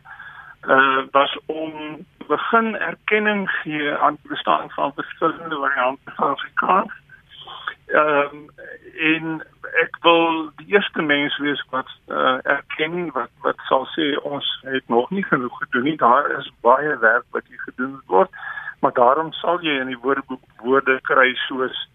uh 0.67 1.03
was 1.11 1.37
om 1.45 2.05
begin 2.29 2.75
erkenning 2.77 3.49
gee 3.49 3.91
aan 3.97 4.17
die 4.21 4.29
bestaan 4.29 4.69
van 4.69 4.93
verskillende 4.95 5.55
variante 5.55 6.11
van 6.15 6.29
Afrikaans. 6.29 6.91
Ehm 7.85 8.35
um, 8.35 8.49
en 8.99 9.43
ek 9.81 9.97
wil 10.01 10.49
die 10.59 10.67
eerste 10.75 11.01
mens 11.01 11.37
wees 11.37 11.61
wat 11.69 11.89
uh, 12.07 12.37
erken 12.43 13.11
wat 13.15 13.31
wat 13.45 13.61
sal 13.69 13.87
sê 13.95 14.11
ons 14.31 14.49
het 14.61 14.87
nog 14.87 15.09
nie 15.09 15.23
genoeg 15.23 15.57
gedoen 15.63 15.87
nie. 15.89 15.97
Daar 15.97 16.29
is 16.37 16.51
baie 16.61 16.97
werk 16.97 17.25
wat 17.37 17.47
hier 17.47 17.61
gedoen 17.65 18.01
word, 18.05 18.29
maar 18.79 18.93
daarom 18.93 19.31
sal 19.31 19.61
jy 19.65 19.79
in 19.79 19.93
die 19.93 20.01
woordeboek 20.03 20.43
woorde 20.65 20.99
kry 21.01 21.33
soos 21.47 21.87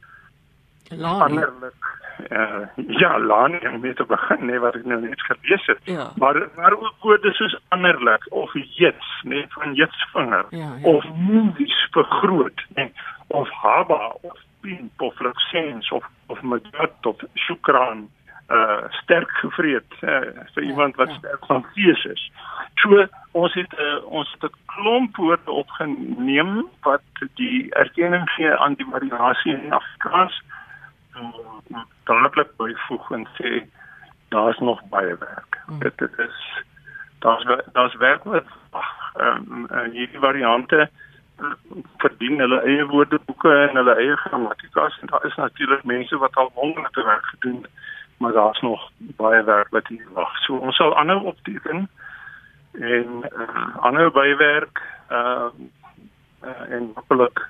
Laanie. 0.89 1.23
anderlik. 1.23 1.93
Uh, 2.31 2.67
ja, 2.87 3.19
Lani 3.19 3.59
om 3.69 3.81
mee 3.81 3.95
te 3.95 4.05
begin, 4.05 4.47
nee 4.47 4.59
wat 4.59 4.75
ek 4.79 4.85
nou 4.85 5.01
net 5.03 5.23
gelees 5.23 5.67
het. 5.67 5.81
Ja. 5.85 6.11
Maar 6.17 6.49
maar 6.57 6.73
ook 6.73 6.95
woorde 7.01 7.33
soos 7.33 7.59
anderlik 7.69 8.27
of 8.31 8.53
jets, 8.55 9.23
nee 9.23 9.45
van 9.49 9.75
jetsvinger 9.75 10.47
Ja, 10.51 10.59
ja. 10.59 10.89
of 10.89 11.05
movies 11.15 11.89
vergroot, 11.91 12.65
nee 12.75 12.93
of 13.27 13.51
haba 13.51 14.15
of 14.21 14.39
pimp 14.61 15.01
of 15.01 15.21
luxens 15.21 15.91
of 15.91 16.05
of 16.27 16.43
magat 16.43 17.07
of 17.07 17.17
shukran 17.35 18.09
uh 18.49 18.85
sterk 18.89 19.31
gevreet 19.31 19.93
uh, 20.01 20.21
vir 20.55 20.63
iemand 20.63 20.97
wat 20.97 21.09
ja. 21.09 21.15
sterk 21.15 21.47
van 21.47 21.67
gees 21.75 22.05
is. 22.05 22.31
So 22.75 23.07
ons 23.33 23.55
het 23.55 23.79
uh, 23.79 24.05
ons 24.05 24.31
het 24.33 24.51
'n 24.51 24.57
klomp 24.67 25.17
woorde 25.17 25.51
opgeneem 25.51 26.69
wat 26.83 27.25
die 27.35 27.75
erkenning 27.75 28.31
gee 28.31 28.55
aan 28.57 28.75
die 28.75 28.87
variasie 28.91 29.57
in 29.63 29.73
Afrikaans 29.73 30.43
uh, 30.47 30.64
dadelik 32.05 32.57
byvoeg 32.57 33.11
en 33.11 33.27
sê 33.39 33.63
daar's 34.29 34.59
nog 34.59 34.81
baie 34.89 35.17
werk. 35.19 35.61
Mm. 35.67 35.79
Dit 35.79 35.99
dit 35.99 36.19
is 36.19 36.63
daar's 37.19 37.47
daar's 37.73 37.95
werk 37.95 38.25
wat 38.25 38.45
ehm 39.15 39.67
um, 39.71 39.91
hierdie 39.91 40.19
variante 40.19 40.89
uh, 41.41 41.53
verdien 41.97 42.39
hulle 42.39 42.61
eie 42.61 42.87
woordeboeke 42.87 43.53
en 43.69 43.77
hulle 43.77 43.95
eie 43.95 44.17
grammatikas 44.17 44.99
en 45.01 45.07
daar 45.07 45.27
is 45.27 45.35
natuurlik 45.35 45.85
mense 45.85 46.17
wat 46.17 46.35
al 46.35 46.51
wonderlike 46.55 47.05
werk 47.05 47.25
gedoen 47.25 47.63
het, 47.63 47.71
maar 48.17 48.33
daar's 48.33 48.61
nog 48.61 48.91
baie 48.99 49.43
werk 49.43 49.69
wat 49.71 49.89
hier 49.89 50.07
wag. 50.13 50.37
So 50.37 50.57
ons 50.57 50.77
sal 50.77 50.97
aanhou 50.97 51.23
opteken 51.25 51.89
en 52.73 53.23
uh, 53.31 53.77
aanhou 53.87 54.11
bywerk 54.11 54.83
uh, 55.11 55.49
uh, 56.45 56.71
en 56.71 56.91
hopelik 56.95 57.47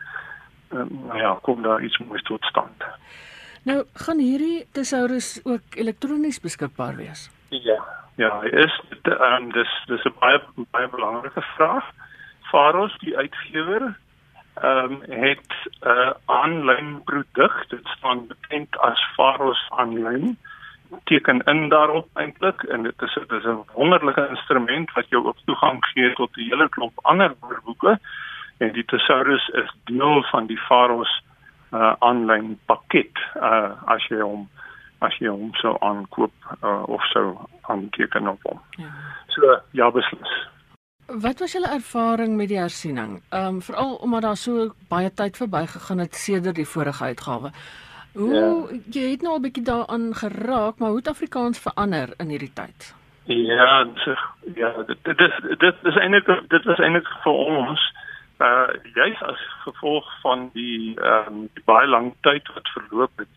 uh, 0.71 0.85
nou 0.89 1.19
ja, 1.19 1.39
kom 1.43 1.63
daar 1.63 1.83
iets 1.83 1.99
moois 1.99 2.23
tot 2.23 2.45
stand. 2.45 2.85
Nou 3.65 3.85
gaan 4.05 4.19
hierdie 4.21 4.67
tesaurus 4.77 5.41
ook 5.45 5.77
elektronies 5.81 6.41
beskikbaar 6.41 6.97
wees. 6.97 7.31
Ja, 7.49 7.81
ja, 8.17 8.43
is 8.43 8.81
dit 8.89 9.07
um, 9.13 9.53
dis 9.53 9.73
dis 9.87 10.05
'n 10.05 10.15
baie 10.21 10.41
baie 10.71 10.89
belangrike 10.89 11.43
vraag 11.57 11.85
Faros 12.51 12.99
die 12.99 13.17
uitgewer 13.17 13.97
ehm 14.55 14.93
um, 14.93 15.01
het 15.09 15.53
'n 15.81 15.89
uh, 15.89 16.13
aanlyn 16.25 17.03
produk 17.05 17.65
dit 17.69 17.87
staan 17.97 18.27
bekend 18.27 18.79
as 18.79 19.01
Faros 19.17 19.67
aanlyn 19.71 20.39
teken 21.05 21.43
in 21.45 21.69
daarop 21.69 22.09
eintlik 22.13 22.63
en 22.63 22.83
dit 22.83 23.03
is 23.03 23.15
dit 23.15 23.33
is 23.33 23.45
'n 23.45 23.65
wonderlike 23.73 24.29
instrument 24.29 24.93
wat 24.93 25.09
jou 25.09 25.27
ook 25.27 25.39
toegang 25.45 25.85
gee 25.85 26.13
tot 26.13 26.37
'n 26.37 26.41
hele 26.41 26.69
klomp 26.69 26.99
ander 27.03 27.35
woordeboeke 27.41 27.99
en 28.59 28.73
die 28.73 28.85
thesaurus 28.85 29.49
is 29.49 29.71
deel 29.85 30.23
van 30.23 30.47
die 30.47 30.59
Faros 30.59 31.24
uh 31.75 31.95
aanlyn 31.99 32.59
pakket 32.67 33.19
uh 33.37 33.75
as 33.95 34.07
jy 34.11 34.21
hom 34.23 34.49
as 35.05 35.15
jy 35.21 35.29
hom 35.29 35.53
sou 35.61 35.75
aankoop 35.85 36.33
uh, 36.63 36.83
of 36.89 37.05
sou 37.13 37.35
aanteken 37.73 38.29
op 38.31 38.43
hom. 38.49 38.61
Ja. 38.81 38.91
So 39.35 39.57
ja 39.77 39.91
beslis. 39.91 40.35
Wat 41.07 41.41
was 41.43 41.53
julle 41.53 41.69
ervaring 41.69 42.37
met 42.37 42.49
die 42.49 42.61
hersiening? 42.61 43.19
Ehm 43.31 43.59
um, 43.59 43.63
veral 43.63 43.95
omdat 44.07 44.23
daar 44.23 44.37
so 44.41 44.71
baie 44.89 45.11
tyd 45.13 45.37
verbygegaan 45.37 45.99
het 45.99 46.15
sedert 46.15 46.57
die 46.57 46.69
vorige 46.69 47.05
uitgawe. 47.05 47.53
Hoe 48.15 48.35
ja. 48.35 48.79
jy 48.91 49.11
het 49.11 49.23
nou 49.23 49.37
'n 49.37 49.43
bietjie 49.43 49.65
daaraan 49.65 50.15
geraak, 50.15 50.79
maar 50.79 50.89
hoe 50.89 50.99
het 50.99 51.09
Afrikaans 51.09 51.59
verander 51.59 52.15
in 52.19 52.29
hierdie 52.29 52.53
tyd? 52.53 52.95
Ja, 53.25 53.87
ja, 54.55 54.71
dit 54.87 54.99
dit 55.03 55.21
is 55.21 55.59
dit 55.59 55.75
is 55.83 55.97
eintlik 55.97 56.49
dit 56.49 56.65
was 56.65 56.79
eintlik 56.79 57.09
vir 57.25 57.33
ons 57.33 57.93
uh 58.39 58.69
juis 58.95 59.23
as 59.23 59.41
gevolg 59.65 60.21
van 60.21 60.51
die 60.53 61.01
ehm 61.01 61.33
um, 61.33 61.49
die 61.55 61.65
baie 61.65 61.87
lang 61.87 62.15
tyd 62.21 62.49
wat 62.55 62.69
verloop 62.69 63.11
het. 63.17 63.29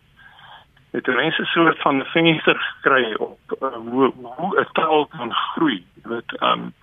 Het 0.90 1.06
mense 1.06 1.44
so 1.44 1.60
'n 1.60 1.64
soort 1.64 1.78
van 1.82 2.04
venster 2.04 2.58
gekry 2.58 3.14
op 3.14 3.38
uh, 3.62 3.68
hoe 3.68 4.12
hoe 4.14 4.60
'n 4.60 4.72
taal 4.72 5.06
kan 5.06 5.32
groei. 5.32 5.86
Weet 6.02 6.32
ehm 6.38 6.52
um, 6.52 6.74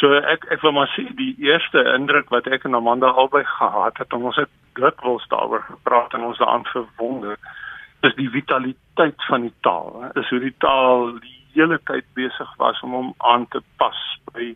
So 0.00 0.16
ek 0.16 0.46
ek 0.48 0.62
wil 0.64 0.72
maar 0.72 0.88
sê 0.96 1.02
die 1.16 1.34
eerste 1.44 1.82
indruk 1.92 2.30
wat 2.32 2.46
ek 2.48 2.64
en 2.64 2.74
Amanda 2.78 3.10
albei 3.20 3.42
gehad 3.44 3.98
het, 4.00 4.12
ons 4.16 4.38
het 4.40 4.48
dikwels 4.78 5.26
daaroor 5.28 5.60
gepraat 5.66 6.14
en 6.16 6.24
ons 6.24 6.38
daaraan 6.40 6.64
verwonder, 6.72 7.36
is 8.08 8.14
die 8.16 8.30
vitaliteit 8.32 9.26
van 9.28 9.44
die 9.44 9.52
taal. 9.60 10.08
Is 10.16 10.28
hoe 10.32 10.40
die 10.40 10.54
taal 10.64 11.12
die 11.18 11.36
hele 11.52 11.76
tyd 11.90 12.08
besig 12.16 12.54
was 12.62 12.80
om 12.86 12.96
hom 12.96 13.12
aan 13.18 13.44
te 13.52 13.60
pas 13.76 14.00
by 14.32 14.54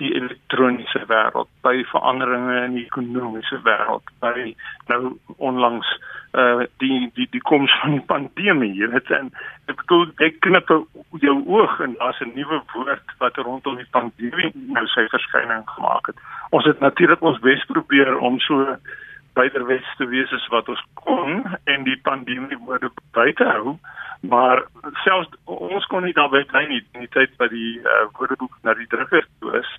die 0.00 0.12
elektroniese 0.14 1.04
wêreld, 1.08 1.48
by 1.62 1.74
veranderinge 1.90 2.56
in 2.64 2.74
die 2.78 2.86
ekonomiese 2.86 3.60
wêreld, 3.66 4.08
by 4.24 4.54
nou 4.90 5.18
onlangs 5.36 5.88
uh 6.32 6.64
die 6.80 7.10
die 7.16 7.26
die 7.30 7.42
koms 7.44 7.72
van 7.80 7.98
die 7.98 8.04
pandemie, 8.08 8.72
jy 8.78 8.88
weet 8.94 9.10
en 9.12 9.28
ek 9.68 9.76
bedoel 9.82 10.06
ek 10.26 10.38
knip 10.46 10.70
jou 11.20 11.36
oog 11.44 11.74
en 11.84 11.96
daar's 12.00 12.20
'n 12.24 12.32
nuwe 12.34 12.62
woord 12.72 13.16
wat 13.18 13.36
rondom 13.36 13.76
die 13.76 13.90
pandemie 13.92 14.52
nou 14.54 14.86
sy 14.94 15.04
verskyning 15.12 15.64
gemaak 15.76 16.06
het. 16.06 16.16
Ons 16.50 16.64
het 16.64 16.80
natuurlik 16.80 17.22
ons 17.22 17.38
bes 17.38 17.64
probeer 17.64 18.18
om 18.18 18.40
so 18.40 18.76
byderwes 19.36 19.88
te 19.98 20.06
wees 20.10 20.32
as 20.32 20.46
wat 20.52 20.68
ons 20.68 20.82
kon 21.00 21.42
en 21.64 21.84
die 21.88 21.98
pandemie 22.08 22.58
woorde 22.66 22.90
buite 23.16 23.48
hou 23.48 23.76
maar 24.32 24.62
selfs 25.04 25.30
ons 25.44 25.86
kon 25.90 26.04
nie 26.06 26.14
daarby 26.16 26.44
bly 26.52 26.64
nie 26.70 26.80
in 26.94 27.06
die 27.06 27.12
tyd 27.16 27.34
wat 27.42 27.50
die 27.54 27.80
uh, 27.82 28.06
woordeboek 28.18 28.54
na 28.62 28.76
die 28.78 28.88
drukker 28.92 29.26
toe 29.40 29.56
is 29.58 29.70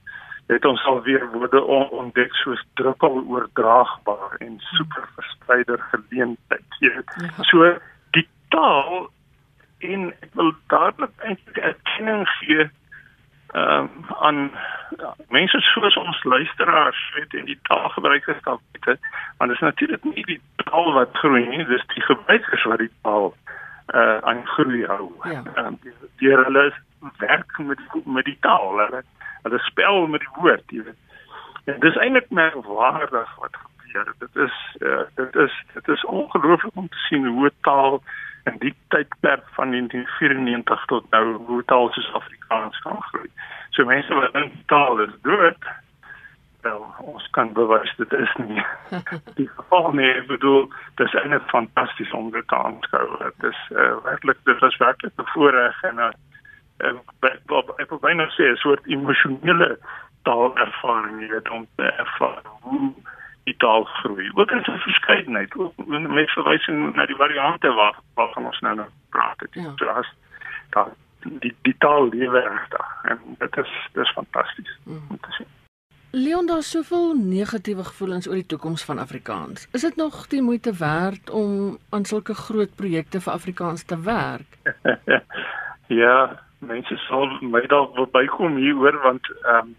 het 0.51 0.65
ons 0.67 0.83
al 0.91 1.01
weer 1.05 1.23
woorde 1.31 1.61
on 1.63 1.89
ontdek 2.03 2.35
soos 2.41 2.61
druppel 2.79 3.21
oordraagbaar 3.23 4.35
en 4.43 4.59
super 4.73 5.07
verspreider 5.15 5.83
geleentheid 5.93 6.79
jy 6.83 6.91
weet 6.97 7.17
ja. 7.21 7.47
so 7.51 7.71
die 8.17 8.27
taal 8.55 9.07
en 9.93 10.09
ek 10.25 10.31
wil 10.39 10.51
dadelik 10.73 11.27
eintlik 11.27 11.61
erkenning 11.71 12.27
gee 12.39 12.67
ehm 13.53 13.79
um, 13.79 13.89
aan 14.19 14.51
ja, 14.97 15.13
mense 15.29 15.59
soos 15.61 15.95
ons 15.97 16.23
luisteraars 16.23 17.01
weet 17.15 17.33
en 17.33 17.45
die 17.45 17.59
taalgebruikers 17.69 18.41
dalk 18.43 18.61
weet 18.71 18.99
want 19.37 19.51
dit 19.51 19.61
is 19.61 19.67
natuurlik 19.67 20.03
nie 20.03 20.25
die 20.25 20.41
taal 20.63 20.93
wat 20.93 21.17
groei 21.21 21.45
nie 21.47 21.65
dis 21.65 21.85
die 21.93 22.01
gebruikers 22.01 22.63
wat 22.63 22.81
die 22.81 22.91
taal 23.01 23.33
uh 23.93 24.17
aan 24.21 24.45
groei 24.47 24.85
hou. 24.85 25.11
Ja. 25.23 25.43
Um, 25.55 25.79
deur 26.17 26.43
hulle 26.43 26.73
werk 27.17 27.57
met 27.57 27.79
met 28.05 28.25
die 28.25 28.37
taal, 28.39 28.77
hulle 28.77 29.03
hulle 29.41 29.59
spel 29.59 30.07
met 30.07 30.19
die 30.19 30.33
woord, 30.41 30.63
jy 30.67 30.83
weet. 30.83 30.99
En 31.65 31.79
dis 31.79 31.95
eintlik 31.95 32.29
merkwaardig 32.29 33.35
wat 33.39 33.57
gebeur. 33.63 34.13
Dit 34.19 34.35
is 34.35 34.57
uh 34.81 35.03
dit 35.15 35.35
is 35.35 35.63
dit 35.73 35.87
is 35.87 36.05
ongelooflik 36.05 36.75
om 36.75 36.89
te 36.89 37.03
sien 37.07 37.27
hoe 37.27 37.51
taal 37.61 38.01
in 38.43 38.57
die 38.59 38.75
tydperk 38.87 39.45
van 39.57 39.69
1994 39.71 40.85
tot 40.85 41.09
nou 41.09 41.35
hoe 41.35 41.63
taal 41.65 41.91
soos 41.91 42.13
Afrikaans 42.13 42.81
gaan 42.81 43.01
groei. 43.01 43.29
So 43.73 43.85
mense 43.85 44.13
wat 44.13 44.33
dink 44.33 44.53
taal 44.69 44.99
is 45.01 45.13
dood, 45.25 45.63
wel 46.61 46.83
ons 46.99 47.29
kan 47.35 47.53
bewys 47.53 47.93
dit 47.97 48.13
is 48.13 48.33
nie. 48.37 48.65
Die 49.39 49.49
geval 49.55 49.91
nie 49.97 50.09
ek 50.11 50.27
bedoel 50.29 50.67
dit 50.99 51.07
is 51.07 51.15
eintlik 51.21 51.49
fantasties 51.51 52.13
om 52.13 52.29
dit 52.35 52.47
te 52.47 52.59
aanskou. 52.59 53.07
Dit 53.23 53.49
is 53.51 53.63
uh, 53.73 53.95
werklik 54.05 54.39
dit 54.49 54.63
is 54.69 54.77
werklik 54.77 55.17
'n 55.17 55.31
voorreg 55.33 55.83
en 55.89 55.99
uh, 55.99 56.13
ek 56.85 57.41
ek 57.81 57.89
wil 57.89 57.99
byna 58.05 58.29
sê 58.37 58.51
'n 58.51 58.61
soort 58.61 58.87
emosionele 58.87 59.77
taalervaring 60.23 61.21
jy 61.21 61.29
weet 61.33 61.49
om 61.49 61.67
te 61.75 61.91
ervaar 62.05 62.41
hoe 62.61 62.93
die 63.43 63.57
taal 63.57 63.83
groei. 63.83 64.29
Ook 64.33 64.51
in 64.51 64.63
sy 64.63 64.77
verskeidenheid 64.85 65.55
ook 65.57 65.73
met 65.85 66.31
verwysing 66.37 66.95
na 66.95 67.05
die 67.05 67.19
variante 67.19 67.73
waar 67.73 67.97
waarvan 68.15 68.45
ons 68.45 68.59
nou 68.59 68.75
nou 68.75 68.89
praat 69.09 69.39
dit 69.39 69.63
ja. 69.63 69.71
so 69.75 69.85
as 69.85 70.13
daar 70.69 70.93
die 71.23 71.55
die 71.61 71.75
taal 71.77 72.09
lewe 72.09 72.39
regtig 72.39 72.95
en 73.03 73.19
dit 73.39 73.57
is 73.57 73.75
dis 73.93 74.15
fantasties 74.19 74.79
mm. 74.83 75.03
om 75.09 75.19
te 75.19 75.35
sien 75.37 75.51
Leon 76.15 76.45
daar 76.45 76.61
soveel 76.61 77.15
negatiewe 77.17 77.83
gevoelens 77.83 78.27
oor 78.27 78.37
die 78.37 78.45
toekoms 78.45 78.83
van 78.85 78.99
Afrikaans. 79.01 79.67
Is 79.71 79.81
dit 79.81 79.95
nog 79.95 80.27
die 80.27 80.41
moeite 80.41 80.73
werd 80.77 81.29
om 81.29 81.77
aan 81.89 82.05
sulke 82.05 82.33
groot 82.33 82.75
projekte 82.75 83.21
vir 83.21 83.33
Afrikaans 83.33 83.83
te 83.83 83.97
werk? 84.01 84.57
ja, 86.03 86.43
mense 86.59 86.97
sal 87.07 87.33
my 87.41 87.63
dalk 87.71 87.95
wil 87.97 88.05
bykom 88.13 88.59
hieroor 88.61 88.99
want 89.07 89.31
ehm 89.31 89.57
um, 89.71 89.73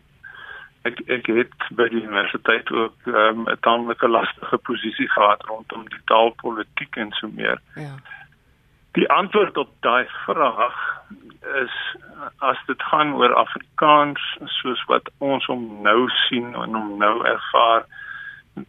ek 0.84 0.98
ek 1.06 1.30
het 1.32 1.68
by 1.78 1.86
die 1.92 2.02
universiteit 2.02 2.70
ook 2.70 3.06
ehm 3.06 3.46
um, 3.46 3.46
'n 3.54 3.60
tamelike 3.60 4.08
lastige 4.08 4.58
posisie 4.58 5.08
gehad 5.14 5.46
rondom 5.46 5.86
die 5.88 6.02
taalpolitiek 6.10 6.96
en 6.96 7.14
so 7.20 7.30
meer. 7.30 7.62
Ja. 7.74 7.94
Die 8.98 9.08
antwoord 9.10 9.56
op 9.56 9.70
daai 9.80 10.06
vraag 10.26 10.82
is 11.62 11.74
as 12.38 12.60
dit 12.66 12.82
gaan 12.82 13.14
oor 13.14 13.34
Afrikaans 13.34 14.22
soos 14.60 14.84
wat 14.90 15.10
ons 15.18 15.46
hom 15.46 15.66
nou 15.82 16.08
sien 16.26 16.54
en 16.54 16.74
hom 16.74 16.96
nou 16.98 17.16
ervaar 17.26 17.84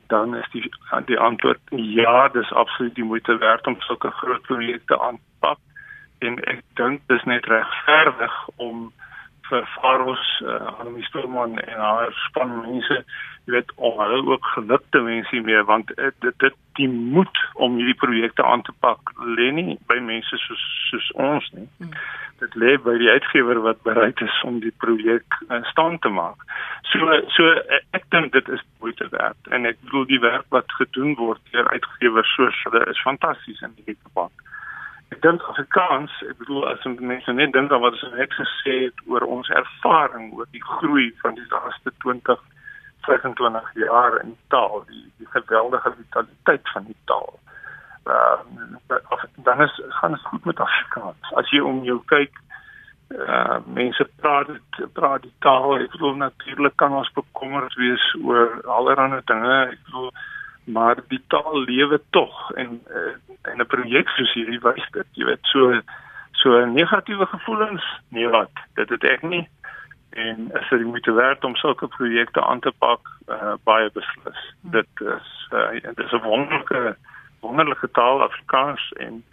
dan 0.08 0.36
is 0.36 0.50
die 0.52 0.70
die 1.06 1.20
antwoord 1.20 1.60
ja 1.70 2.28
dis 2.34 2.52
absoluut 2.52 2.96
die 2.96 3.04
moeite 3.04 3.38
werd 3.38 3.68
om 3.68 3.82
sulke 3.82 4.12
groot 4.12 4.42
projekte 4.42 5.00
aan 5.00 5.18
te 5.18 5.32
pak. 5.40 5.60
En 6.20 6.40
ek 6.44 6.62
dink 6.80 7.02
dis 7.12 7.24
net 7.24 7.46
regverdig 7.46 8.36
om 8.56 8.92
vir 9.50 9.66
Faros 9.76 10.26
uh, 10.44 10.60
aan 10.80 10.94
die 10.98 11.08
Stormon 11.08 11.58
en 11.60 11.80
haar 11.80 12.14
span 12.26 12.54
mense 12.64 13.00
jy 13.46 13.54
weet 13.54 13.72
om 13.76 14.00
hulle 14.02 14.22
ook 14.34 14.52
gelukte 14.58 15.02
mense 15.06 15.42
mee 15.48 15.64
want 15.70 15.92
uh, 15.98 16.12
dit 16.26 16.38
dit 16.44 16.60
die 16.80 16.90
moed 16.90 17.42
om 17.54 17.78
hierdie 17.80 18.00
projekte 18.02 18.44
aan 18.44 18.66
te 18.68 18.76
pak 18.86 19.16
lê 19.38 19.52
nie 19.56 19.80
by 19.92 20.00
mense 20.12 20.44
soos 20.48 20.70
soos 20.90 21.12
ons 21.30 21.52
nie 21.58 21.70
hmm 21.80 21.98
dit 22.40 22.56
lê 22.60 22.76
by 22.84 22.96
die 23.00 23.10
uitgewer 23.10 23.62
wat 23.64 23.82
bereid 23.88 24.20
is 24.24 24.38
om 24.48 24.60
die 24.64 24.74
projek 24.84 25.38
in 25.48 25.64
stand 25.72 26.02
te 26.04 26.12
maak. 26.12 26.42
So 26.92 27.20
so 27.36 27.52
ek 27.98 28.08
dink 28.16 28.34
dit 28.36 28.50
is 28.58 28.64
moeite 28.84 29.08
werd 29.14 29.52
en 29.56 29.68
ek 29.70 29.80
bedoel 29.86 30.08
die 30.12 30.22
werk 30.24 30.48
wat 30.56 30.76
gedoen 30.80 31.16
word 31.20 31.42
deur 31.54 31.70
uitgewers 31.72 32.34
soos 32.36 32.60
hulle 32.68 32.84
is 32.92 33.06
fantasties 33.08 33.64
in 33.68 33.76
die 33.80 33.96
geval. 33.96 34.32
Ek 35.14 35.22
dink 35.22 35.44
Afrikaans, 35.52 36.12
ek 36.30 36.38
bedoel 36.42 36.68
as 36.72 36.86
mense 36.98 37.34
net 37.34 37.54
dink 37.54 37.72
aan 37.72 37.84
wat 37.84 37.98
ons 37.98 38.18
net 38.18 38.34
gesê 38.34 38.76
het 38.88 39.06
oor 39.06 39.26
ons 39.38 39.50
ervaring 39.50 40.32
oor 40.34 40.50
die 40.52 40.64
groei 40.64 41.12
van 41.22 41.38
die 41.38 41.48
laaste 41.54 41.94
20 42.04 42.44
25 43.06 43.68
jaar 43.78 44.16
in 44.24 44.32
taal, 44.50 44.80
die, 44.90 45.04
die 45.22 45.28
geweldige 45.30 45.92
vitaliteit 45.94 46.72
van 46.74 46.88
die 46.90 46.98
taal 47.06 47.36
uh, 48.06 49.24
dan 49.36 49.62
is 49.62 49.82
gaan 49.90 50.12
dit 50.12 50.22
goed 50.22 50.46
met 50.46 50.60
Afrikaans. 50.60 51.32
As 51.34 51.50
jy 51.50 51.60
om 51.60 51.84
jou 51.84 52.00
kyk, 52.06 52.42
uh 53.14 53.58
mense 53.66 54.08
praat 54.22 54.50
praat 54.94 55.22
die 55.22 55.34
taal. 55.46 55.78
Ek 55.80 55.92
bedoel 55.94 56.16
natuurlik 56.22 56.78
kan 56.82 56.94
ons 56.94 57.12
bekommerd 57.18 57.74
wees 57.82 58.06
oor 58.24 58.62
allerlei 58.78 59.22
dinge. 59.26 59.60
Ek 59.74 59.84
bedoel 59.90 60.12
maar 60.76 61.02
die 61.10 61.22
taal 61.30 61.62
lewe 61.62 62.02
tog 62.10 62.52
en 62.58 62.80
uh, 62.90 63.14
en 63.52 63.62
'n 63.62 63.66
projek 63.68 64.10
soos 64.10 64.34
hierdie 64.34 64.60
wys 64.60 64.88
dit. 64.92 65.08
Jy 65.12 65.26
weet 65.26 65.44
so 65.54 65.82
so 66.32 66.66
negatiewe 66.66 67.26
gevoelens, 67.26 67.84
nee 68.10 68.28
wat. 68.28 68.52
Dit 68.76 68.90
het 68.90 69.04
ek 69.04 69.22
nie 69.22 69.48
en 70.16 70.50
as 70.56 70.70
jy 70.72 70.84
moet 70.88 71.06
werk 71.06 71.44
om 71.44 71.56
sulke 71.60 71.88
projekte 71.88 72.44
aan 72.44 72.60
te 72.64 72.72
pak, 72.80 73.10
uh, 73.28 73.56
baie 73.68 73.90
beslis. 73.92 74.44
Dit 74.62 75.04
is 75.04 75.32
uh, 75.52 75.72
dit 75.82 76.00
is 76.06 76.12
'n 76.12 76.24
wonderlike 76.24 76.96
wonderlike 77.40 77.90
taal 77.92 78.24
Afrikaans 78.24 78.92
en 78.98 79.24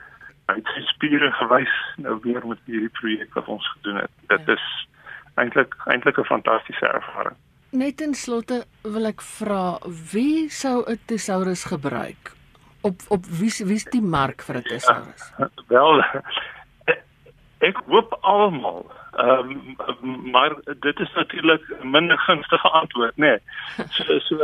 het 0.46 0.66
sy 0.74 0.82
spiere 0.90 1.30
gewys 1.38 1.74
nou 1.96 2.18
weer 2.22 2.46
met 2.46 2.58
hierdie 2.64 2.92
projek 2.98 3.34
wat 3.34 3.46
ons 3.46 3.68
gedoen 3.76 3.96
het. 3.96 4.10
Dit 4.28 4.46
ja. 4.46 4.52
is 4.52 4.66
eintlik 5.34 5.74
eintlik 5.86 6.18
'n 6.18 6.24
fantastiese 6.34 6.86
ervaring. 6.86 7.36
Net 7.70 8.00
in 8.00 8.14
slotte 8.14 8.64
wil 8.82 9.06
ek 9.06 9.22
vra 9.22 9.78
wie 10.12 10.50
sou 10.50 10.84
'n 10.86 10.98
thesaurus 11.06 11.64
gebruik? 11.64 12.41
Op 12.82 13.00
op 13.08 13.26
wie 13.26 13.52
wie's 13.66 13.84
die 13.84 14.02
mark 14.02 14.42
vir 14.42 14.56
'n 14.56 14.62
thesaurus? 14.62 15.32
Ja, 15.38 15.48
wel 15.68 16.04
ek 17.62 17.78
hoop 17.86 18.16
almal. 18.20 18.90
Ehm 19.12 19.76
um, 20.02 20.30
maar 20.30 20.54
dit 20.80 21.00
is 21.00 21.12
natuurlik 21.14 21.62
'n 21.82 21.90
minder 21.90 22.18
gunstige 22.18 22.68
antwoord, 22.68 23.16
nê. 23.16 23.26
Nee. 23.26 23.38
So 23.96 24.18
so 24.18 24.36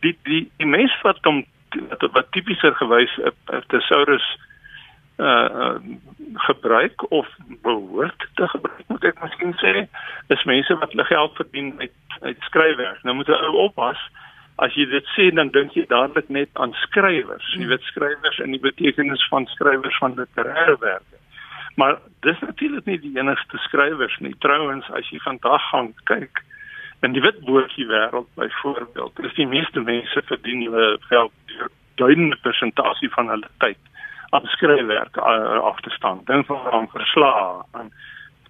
die 0.00 0.18
die 0.22 0.50
die 0.56 0.66
mense 0.66 0.98
wat 1.02 1.18
hom 1.22 1.44
wat, 1.88 2.10
wat 2.12 2.32
tipischer 2.32 2.74
gewys 2.74 3.18
'n 3.18 3.62
thesaurus 3.66 4.38
uh, 5.16 5.26
uh 5.26 5.76
gebruik 6.34 7.10
of 7.10 7.26
behoort 7.62 8.28
te 8.34 8.48
gebruik 8.48 8.84
moet 8.86 9.04
ek 9.04 9.22
miskien 9.22 9.54
sê 9.60 9.86
is 10.26 10.44
mense 10.44 10.74
wat 10.74 10.90
hulle 10.90 11.04
geld 11.04 11.34
verdien 11.36 11.74
uit 11.78 11.92
uit 12.20 12.38
skryfwerk. 12.40 13.02
Nou 13.02 13.16
moet 13.16 13.26
jy 13.26 13.50
oppas 13.66 13.98
as 14.56 14.74
jy 14.76 14.86
dit 14.90 15.06
sê 15.16 15.30
dan 15.34 15.50
dink 15.54 15.74
jy 15.76 15.86
dadelik 15.88 16.28
net 16.28 16.50
aan 16.60 16.74
skrywers. 16.84 17.54
Jy 17.56 17.66
weet 17.70 17.84
skrywers 17.88 18.38
in 18.44 18.52
die 18.56 18.62
betekenis 18.62 19.24
van 19.32 19.46
skrywers 19.54 19.98
van 19.98 20.16
literêre 20.18 20.76
werke. 20.80 21.20
Maar 21.76 21.98
dis 22.20 22.40
natuurlik 22.40 22.84
nie 22.84 22.98
die 23.00 23.14
enigste 23.18 23.58
skrywers 23.58 24.18
nie. 24.20 24.34
Trouwens 24.44 24.88
as 24.92 25.08
jy 25.10 25.20
vandag 25.24 25.62
gaan 25.70 25.92
kyk 26.10 26.42
in 27.02 27.16
die 27.16 27.22
witboekie 27.24 27.88
wêreld 27.88 28.28
byvoorbeeld, 28.38 29.24
is 29.26 29.34
die 29.34 29.48
meeste 29.48 29.80
mense 29.80 30.22
verdien 30.28 30.66
hulle 30.68 30.98
geld 31.08 31.32
deur 31.50 31.72
duidende 32.00 32.36
persentasie 32.44 33.10
van 33.16 33.32
hulle 33.32 33.48
tyd 33.64 33.80
aan 34.32 34.46
skryfwerk 34.54 35.16
uh, 35.16 35.58
af 35.60 35.80
te 35.80 35.90
staan. 35.90 36.22
Dink 36.24 36.46
van 36.46 36.70
aan 36.72 36.88
verslae, 36.92 37.64
aan 37.72 37.90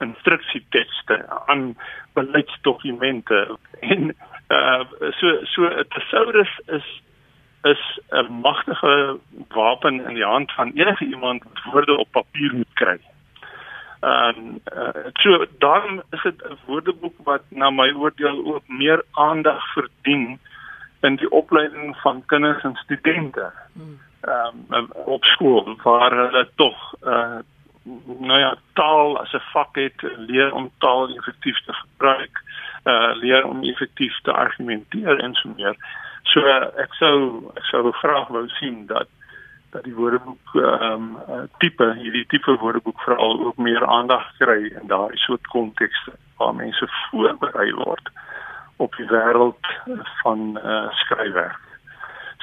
instruksietekste, 0.02 1.22
aan 1.46 1.76
beleidsdokumente 2.14 3.56
en 3.80 4.12
uh 4.52 4.84
so 5.18 5.26
so 5.52 5.62
'n 5.64 5.84
thesaurus 5.94 6.52
is 6.66 6.86
is 7.72 7.82
'n 8.10 8.32
magtige 8.46 9.18
wapen 9.48 10.04
in 10.08 10.14
die 10.14 10.24
hand 10.24 10.52
van 10.52 10.72
enige 10.74 11.04
iemand 11.04 11.42
wat 11.42 11.72
woorde 11.72 11.96
op 11.96 12.08
papier 12.10 12.54
moet 12.54 12.74
kry. 12.74 12.98
Ehm 14.00 14.38
um, 14.38 14.60
uh, 14.76 15.06
so 15.12 15.46
dan 15.58 16.02
is 16.10 16.22
dit 16.22 16.42
'n 16.42 16.58
woordeboek 16.66 17.16
wat 17.24 17.42
na 17.48 17.70
my 17.70 17.90
oordeel 17.92 18.54
ook 18.54 18.66
meer 18.66 19.04
aandag 19.12 19.72
verdien 19.72 20.38
in 21.00 21.16
die 21.16 21.30
opleiding 21.30 21.96
van 21.96 22.22
kinders 22.26 22.62
en 22.62 22.76
studente. 22.76 23.52
Hmm 23.72 24.00
ehm 24.22 24.56
um, 24.70 24.88
op 24.92 25.24
skool 25.24 25.76
waar 25.82 26.12
hulle 26.12 26.48
tog 26.54 26.94
uh 27.02 27.38
nou 28.18 28.38
ja 28.38 28.54
taal 28.72 29.18
as 29.20 29.32
'n 29.32 29.42
vak 29.52 29.74
het 29.74 30.02
leer 30.16 30.52
om 30.52 30.70
taal 30.78 31.16
effektief 31.16 31.64
te 31.64 31.72
gebruik 31.72 32.42
uh 32.84 33.14
leer 33.14 33.44
om 33.44 33.62
effektief 33.62 34.20
te 34.20 34.32
argumenteer 34.32 35.18
en 35.18 35.34
so 35.34 35.48
meer. 35.56 35.76
So 36.22 36.40
uh, 36.40 36.66
ek 36.76 36.94
sou 36.94 37.50
ek 37.56 37.64
sou 37.64 37.92
graag 37.92 38.28
wou 38.28 38.48
sien 38.48 38.86
dat 38.86 39.08
dat 39.70 39.84
die 39.84 39.94
woordeboek 39.94 40.54
ehm 40.54 40.92
um, 40.92 41.18
uh, 41.28 41.42
tipe 41.58 41.92
hierdie 41.98 42.26
tipe 42.26 42.56
woordeboek 42.56 43.00
veral 43.00 43.44
ook 43.44 43.56
meer 43.56 43.86
aandag 43.86 44.26
kry 44.38 44.72
in 44.80 44.86
daai 44.86 45.16
soort 45.16 45.46
kontekste 45.46 46.12
waar 46.36 46.54
mense 46.54 46.88
voorberei 47.10 47.72
word 47.72 48.10
op 48.76 48.96
die 48.96 49.06
wêreld 49.06 49.66
van 50.22 50.58
uh 50.64 50.90
skryfwerk. 50.90 51.60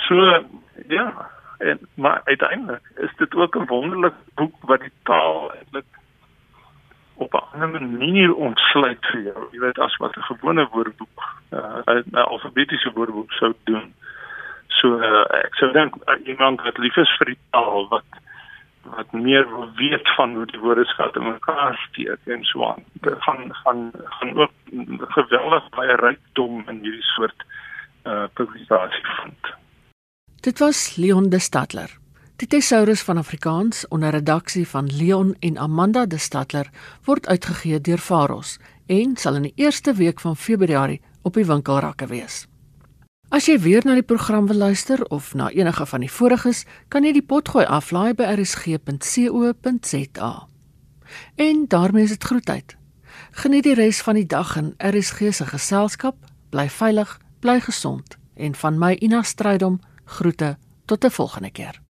So 0.08 0.43
ja, 0.88 1.29
En 1.60 1.79
maar 1.93 2.22
uiteindelik 2.24 2.91
is 2.96 3.15
dit 3.15 3.36
ook 3.36 3.55
'n 3.55 3.65
wonderlike 3.65 4.15
boek 4.39 4.55
wat 4.72 4.86
die 4.86 4.96
taal 5.10 5.51
eintlik 5.53 6.00
op 7.19 7.34
'n 7.34 7.46
ander 7.53 7.81
manier 7.81 8.34
ontsluit 8.34 9.05
vir 9.12 9.22
jou. 9.22 9.48
Jy 9.51 9.60
weet 9.60 9.79
as 9.79 9.98
wat 9.98 10.15
'n 10.17 10.29
gewone 10.31 10.67
woordeboek, 10.72 11.19
uh, 11.51 11.81
'n 11.86 12.15
alfabetiese 12.15 12.91
woordeboek 12.93 13.31
sou 13.31 13.53
doen. 13.63 13.93
So 14.67 14.88
uh, 15.00 15.25
ek 15.46 15.55
sou 15.55 15.72
dink 15.72 15.96
uh, 15.96 16.15
iemand 16.27 16.62
wat 16.62 16.77
lief 16.77 16.98
is 16.98 17.15
vir 17.17 17.25
die 17.25 17.41
taal 17.51 17.88
wat 17.88 18.10
wat 18.84 19.12
meer 19.12 19.48
weet 19.75 20.08
van 20.15 20.36
hoe 20.36 20.46
die 20.46 20.60
woordeskat 20.60 21.15
in 21.15 21.24
mekaar 21.24 21.75
steek 21.89 22.19
en 22.25 22.43
so 22.43 22.65
aan. 22.65 22.84
Dit 22.93 23.15
gaan 23.19 23.56
gaan 23.63 23.91
gaan 24.04 24.38
ook 24.39 24.52
geweldig 25.17 25.69
baie 25.69 25.95
rykdom 25.95 26.63
in 26.67 26.80
hierdie 26.84 27.10
soort 27.15 27.45
uh 28.04 28.28
publikasie 28.34 29.06
vind. 29.21 29.54
Dit 30.41 30.60
was 30.60 30.95
Leon 30.95 31.30
de 31.30 31.39
Stadler. 31.39 31.89
Die 32.39 32.47
Thesaurus 32.47 33.02
van 33.02 33.17
Afrikaans 33.17 33.88
onder 33.88 34.10
redaksie 34.10 34.67
van 34.67 34.88
Leon 34.95 35.36
en 35.39 35.58
Amanda 35.58 36.06
de 36.06 36.17
Stadler 36.17 36.69
word 37.04 37.28
uitgegee 37.28 37.82
deur 37.82 37.97
Faros 37.97 38.58
en 38.88 39.17
sal 39.17 39.36
in 39.36 39.41
die 39.41 39.54
eerste 39.56 39.93
week 39.93 40.19
van 40.23 40.38
Februarie 40.38 41.02
op 41.21 41.34
die 41.36 41.45
winkelrakke 41.45 42.08
wees. 42.08 42.47
As 43.28 43.45
jy 43.52 43.60
weer 43.60 43.84
na 43.84 43.93
die 43.99 44.08
program 44.08 44.47
wil 44.47 44.56
luister 44.56 45.04
of 45.12 45.34
na 45.36 45.49
enige 45.52 45.86
van 45.86 45.99
die 45.99 46.12
voriges, 46.12 46.63
kan 46.88 47.04
jy 47.04 47.12
die 47.19 47.25
potgooi 47.28 47.65
aflaai 47.67 48.13
by 48.15 48.23
rsg.co.za. 48.38 50.32
En 51.36 51.65
daarmee 51.67 52.04
is 52.08 52.15
dit 52.15 52.23
groetheid. 52.23 52.78
Geniet 53.43 53.67
die 53.67 53.75
res 53.75 53.99
van 54.08 54.15
die 54.15 54.25
dag 54.25 54.56
in 54.56 54.73
RSG 54.80 55.36
se 55.36 55.45
geselskap, 55.52 56.15
bly 56.56 56.69
veilig, 56.71 57.19
bly 57.43 57.60
gesond 57.67 58.15
en 58.39 58.56
van 58.56 58.80
my 58.80 58.95
Ina 59.04 59.28
Strydom 59.28 59.84
Groete 60.06 60.56
tot 60.88 61.04
'n 61.04 61.12
volgende 61.12 61.52
keer. 61.52 61.88